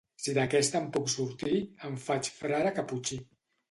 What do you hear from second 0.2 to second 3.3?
Si d'aquesta en puc sortir, em faig frare caputxí.